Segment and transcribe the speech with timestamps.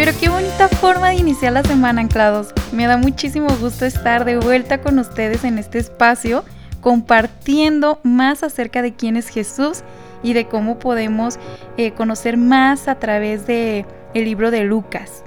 [0.00, 2.54] Pero qué bonita forma de iniciar la semana, anclados.
[2.72, 6.42] Me da muchísimo gusto estar de vuelta con ustedes en este espacio,
[6.80, 9.82] compartiendo más acerca de quién es Jesús
[10.22, 11.38] y de cómo podemos
[11.76, 13.84] eh, conocer más a través de
[14.14, 15.22] el libro de Lucas.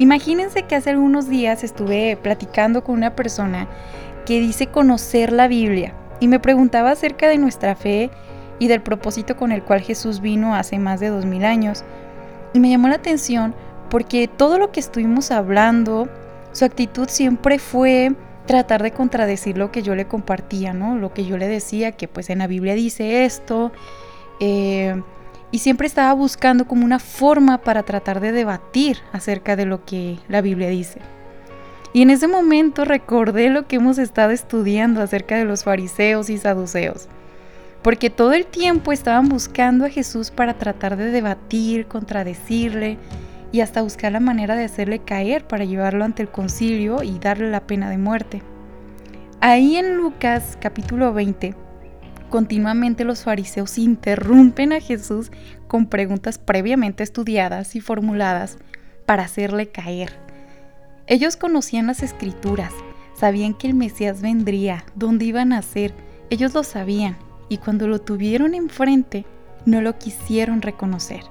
[0.00, 3.68] Imagínense que hace algunos días estuve platicando con una persona
[4.24, 8.10] que dice conocer la Biblia y me preguntaba acerca de nuestra fe
[8.58, 11.84] y del propósito con el cual Jesús vino hace más de dos mil años.
[12.54, 13.54] Y me llamó la atención
[13.90, 16.08] porque todo lo que estuvimos hablando,
[16.52, 18.14] su actitud siempre fue
[18.46, 20.96] tratar de contradecir lo que yo le compartía, ¿no?
[20.96, 23.72] Lo que yo le decía, que pues en la Biblia dice esto,
[24.40, 25.02] eh,
[25.50, 30.18] y siempre estaba buscando como una forma para tratar de debatir acerca de lo que
[30.28, 31.00] la Biblia dice.
[31.92, 36.36] Y en ese momento recordé lo que hemos estado estudiando acerca de los fariseos y
[36.36, 37.08] saduceos,
[37.82, 42.98] porque todo el tiempo estaban buscando a Jesús para tratar de debatir, contradecirle,
[43.56, 47.50] y hasta buscar la manera de hacerle caer para llevarlo ante el concilio y darle
[47.50, 48.42] la pena de muerte.
[49.40, 51.54] Ahí en Lucas capítulo 20,
[52.28, 55.32] continuamente los fariseos interrumpen a Jesús
[55.68, 58.58] con preguntas previamente estudiadas y formuladas
[59.06, 60.12] para hacerle caer.
[61.06, 62.74] Ellos conocían las escrituras,
[63.18, 65.94] sabían que el Mesías vendría, dónde iba a nacer,
[66.28, 67.16] ellos lo sabían,
[67.48, 69.24] y cuando lo tuvieron enfrente,
[69.64, 71.22] no lo quisieron reconocer.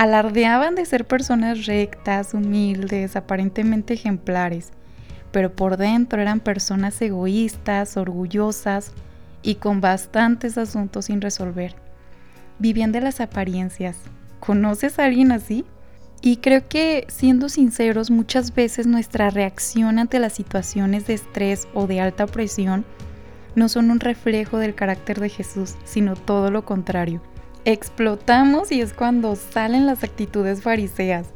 [0.00, 4.70] Alardeaban de ser personas rectas, humildes, aparentemente ejemplares,
[5.30, 8.92] pero por dentro eran personas egoístas, orgullosas
[9.42, 11.74] y con bastantes asuntos sin resolver.
[12.58, 13.98] Vivían de las apariencias.
[14.38, 15.66] ¿Conoces a alguien así?
[16.22, 21.86] Y creo que, siendo sinceros, muchas veces nuestra reacción ante las situaciones de estrés o
[21.86, 22.86] de alta presión
[23.54, 27.20] no son un reflejo del carácter de Jesús, sino todo lo contrario
[27.64, 31.28] explotamos y es cuando salen las actitudes fariseas.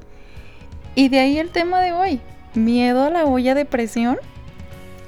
[0.94, 2.20] Y de ahí el tema de hoy,
[2.54, 4.18] miedo a la olla de presión.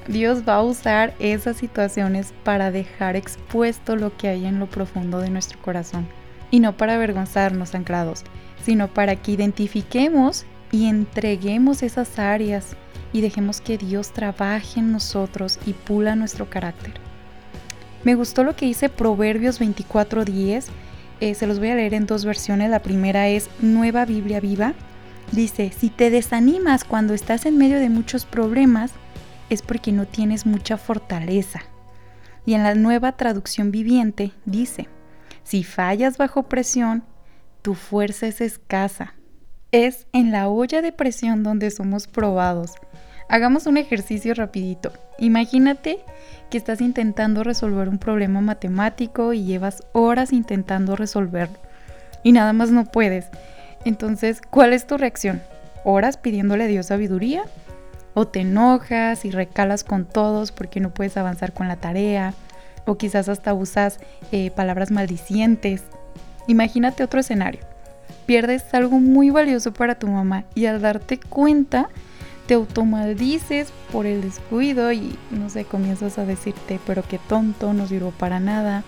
[0.08, 5.18] Dios va a usar esas situaciones para dejar expuesto lo que hay en lo profundo
[5.18, 6.06] de nuestro corazón.
[6.50, 8.24] Y no para avergonzarnos anclados,
[8.64, 12.76] sino para que identifiquemos y entreguemos esas áreas
[13.12, 16.94] y dejemos que Dios trabaje en nosotros y pula nuestro carácter.
[18.04, 20.66] Me gustó lo que dice Proverbios 24:10
[21.20, 22.70] eh, se los voy a leer en dos versiones.
[22.70, 24.74] La primera es Nueva Biblia Viva.
[25.32, 28.92] Dice, si te desanimas cuando estás en medio de muchos problemas,
[29.50, 31.60] es porque no tienes mucha fortaleza.
[32.44, 34.88] Y en la nueva traducción viviente dice,
[35.42, 37.02] si fallas bajo presión,
[37.62, 39.14] tu fuerza es escasa.
[39.72, 42.72] Es en la olla de presión donde somos probados.
[43.28, 44.92] Hagamos un ejercicio rapidito.
[45.18, 45.98] Imagínate
[46.50, 51.58] que estás intentando resolver un problema matemático y llevas horas intentando resolverlo
[52.26, 53.26] y nada más no puedes.
[53.84, 55.40] Entonces, ¿cuál es tu reacción?
[55.84, 57.44] ¿Horas pidiéndole a Dios sabiduría?
[58.14, 62.34] ¿O te enojas y recalas con todos porque no puedes avanzar con la tarea?
[62.84, 64.00] ¿O quizás hasta usas
[64.32, 65.84] eh, palabras maldicientes?
[66.48, 67.60] Imagínate otro escenario.
[68.26, 71.90] Pierdes algo muy valioso para tu mamá y al darte cuenta
[72.46, 77.86] te automaldices por el descuido y no sé, comienzas a decirte, pero qué tonto, no
[77.86, 78.84] sirvo para nada.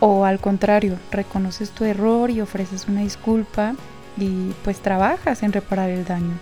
[0.00, 3.74] O al contrario, reconoces tu error y ofreces una disculpa
[4.18, 6.34] y pues trabajas en reparar el daño.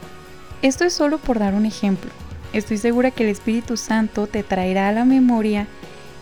[0.63, 2.11] Esto es solo por dar un ejemplo.
[2.53, 5.67] Estoy segura que el Espíritu Santo te traerá a la memoria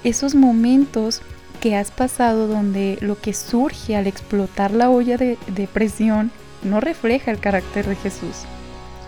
[0.02, 1.22] esos momentos
[1.60, 6.32] que has pasado donde lo que surge al explotar la olla de, de presión
[6.64, 8.46] no refleja el carácter de Jesús.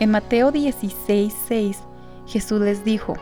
[0.00, 1.82] En Mateo 16, 6,
[2.26, 3.14] Jesús les dijo,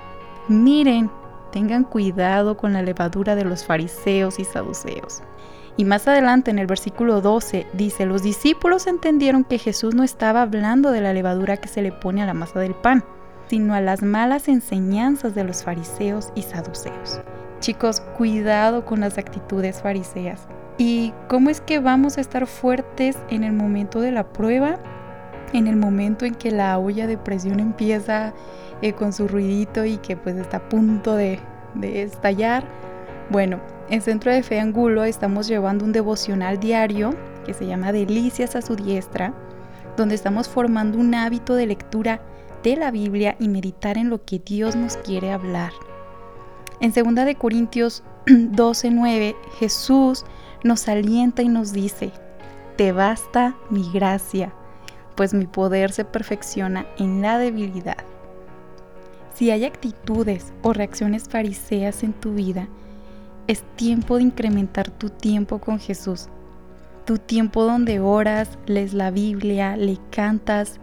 [0.48, 1.10] miren,
[1.52, 5.22] tengan cuidado con la levadura de los fariseos y saduceos.
[5.76, 10.42] Y más adelante en el versículo 12 dice, los discípulos entendieron que Jesús no estaba
[10.42, 13.04] hablando de la levadura que se le pone a la masa del pan,
[13.48, 17.20] sino a las malas enseñanzas de los fariseos y saduceos.
[17.60, 20.48] Chicos, cuidado con las actitudes fariseas.
[20.78, 24.78] ¿Y cómo es que vamos a estar fuertes en el momento de la prueba?
[25.52, 28.32] En el momento en que la olla de presión empieza
[28.80, 31.38] eh, con su ruidito y que pues está a punto de,
[31.80, 32.64] estallar.
[33.30, 37.14] Bueno, en Centro de Fe Angulo estamos llevando un devocional diario
[37.46, 39.34] que se llama Delicias a su diestra,
[39.96, 42.20] donde estamos formando un hábito de lectura
[42.62, 45.72] de la Biblia y meditar en lo que Dios nos quiere hablar.
[46.80, 50.24] En 2 de Corintios 12:9, Jesús
[50.64, 52.10] nos alienta y nos dice:
[52.76, 54.52] "Te basta mi gracia,
[55.14, 57.98] pues mi poder se perfecciona en la debilidad.
[59.34, 62.68] Si hay actitudes o reacciones fariseas en tu vida,
[63.46, 66.28] es tiempo de incrementar tu tiempo con Jesús.
[67.04, 70.78] tu tiempo donde oras, lees la Biblia, le cantas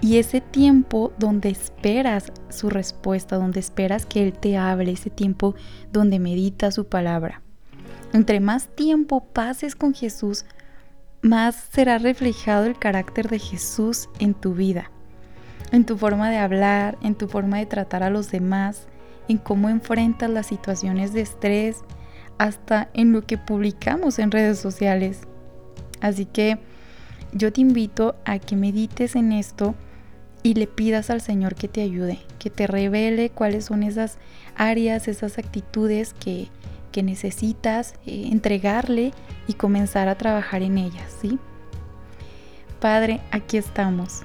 [0.00, 5.54] y ese tiempo donde esperas su respuesta, donde esperas que Él te hable, ese tiempo
[5.92, 7.42] donde medita su palabra.
[8.12, 10.44] Entre más tiempo pases con Jesús,
[11.22, 14.90] más será reflejado el carácter de Jesús en tu vida,
[15.72, 18.86] en tu forma de hablar, en tu forma de tratar a los demás,
[19.28, 21.84] en cómo enfrentas las situaciones de estrés,
[22.38, 25.22] hasta en lo que publicamos en redes sociales.
[26.00, 26.58] Así que
[27.32, 29.74] yo te invito a que medites en esto
[30.42, 34.18] y le pidas al Señor que te ayude, que te revele cuáles son esas
[34.56, 36.48] áreas, esas actitudes que,
[36.90, 39.12] que necesitas eh, entregarle
[39.46, 41.38] y comenzar a trabajar en ellas, ¿sí?
[42.80, 44.22] Padre, aquí estamos.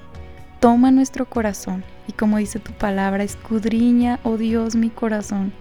[0.60, 5.52] Toma nuestro corazón y como dice tu palabra, escudriña, oh Dios, mi corazón.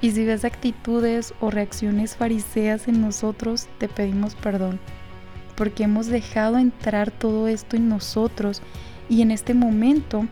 [0.00, 4.78] Y si ves actitudes o reacciones fariseas en nosotros, te pedimos perdón,
[5.56, 8.62] porque hemos dejado entrar todo esto en nosotros
[9.08, 10.26] y en este momento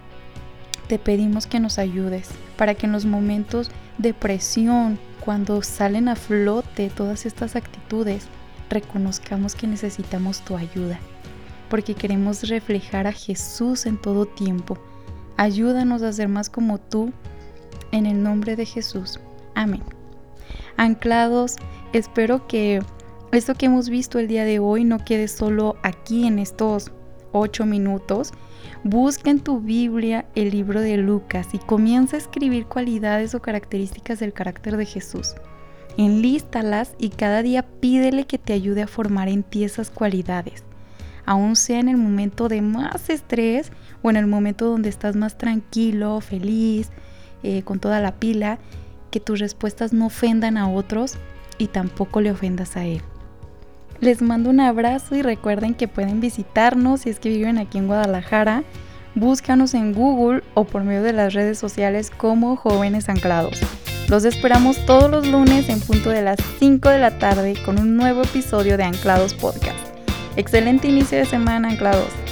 [0.87, 6.15] te pedimos que nos ayudes para que en los momentos de presión, cuando salen a
[6.15, 8.29] flote todas estas actitudes,
[8.71, 11.01] reconozcamos que necesitamos tu ayuda,
[11.69, 14.79] porque queremos reflejar a Jesús en todo tiempo.
[15.37, 17.13] Ayúdanos a ser más como tú,
[17.91, 19.19] en el nombre de Jesús.
[19.57, 19.83] Amén.
[20.77, 21.57] Anclados,
[21.93, 22.81] espero que
[23.33, 26.93] esto que hemos visto el día de hoy no quede solo aquí en estos
[27.39, 28.33] ocho minutos,
[28.85, 34.21] busca en tu Biblia el libro de Lucas y comienza a escribir cualidades o características
[34.21, 35.35] del carácter de Jesús.
[35.97, 40.65] Enlístalas y cada día pídele que te ayude a formar en ti esas cualidades.
[41.25, 43.73] Aún sea en el momento de más estrés
[44.03, 46.91] o en el momento donde estás más tranquilo, feliz,
[47.43, 48.59] eh, con toda la pila,
[49.11, 51.17] que tus respuestas no ofendan a otros
[51.59, 53.03] y tampoco le ofendas a Él.
[54.01, 57.87] Les mando un abrazo y recuerden que pueden visitarnos si es que viven aquí en
[57.87, 58.63] Guadalajara.
[59.15, 63.61] Búscanos en Google o por medio de las redes sociales como Jóvenes Anclados.
[64.09, 67.97] Los esperamos todos los lunes en punto de las 5 de la tarde con un
[67.97, 69.79] nuevo episodio de Anclados Podcast.
[70.37, 72.26] Excelente inicio de semana, Anclados.